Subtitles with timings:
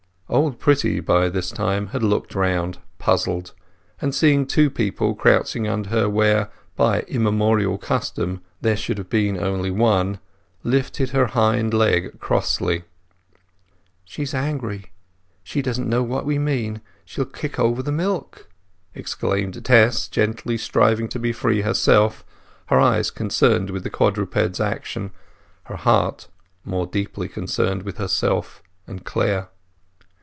[0.33, 3.53] Old Pretty by this time had looked round, puzzled;
[3.99, 9.37] and seeing two people crouching under her where, by immemorial custom, there should have been
[9.37, 10.19] only one,
[10.63, 12.83] lifted her hind leg crossly.
[14.05, 18.47] "She is angry—she doesn't know what we mean—she'll kick over the milk!"
[18.95, 22.23] exclaimed Tess, gently striving to free herself,
[22.67, 25.11] her eyes concerned with the quadruped's actions,
[25.65, 26.29] her heart
[26.63, 29.49] more deeply concerned with herself and Clare.